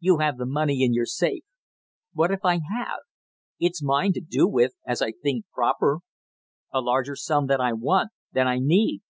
"You 0.00 0.20
have 0.20 0.38
the 0.38 0.46
money 0.46 0.82
in 0.82 0.94
your 0.94 1.04
safe!" 1.04 1.44
"What 2.14 2.30
if 2.30 2.46
I 2.46 2.60
have? 2.76 3.00
It's 3.60 3.82
mine 3.82 4.14
to 4.14 4.22
do 4.22 4.48
with 4.48 4.72
as 4.86 5.02
I 5.02 5.12
think 5.12 5.44
proper." 5.52 5.98
"A 6.72 6.80
larger 6.80 7.14
sum 7.14 7.46
than 7.48 7.60
I 7.60 7.74
want 7.74 8.10
than 8.32 8.48
I 8.48 8.58
need!" 8.58 9.02